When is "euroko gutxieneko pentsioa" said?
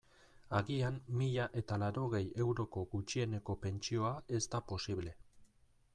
2.45-4.15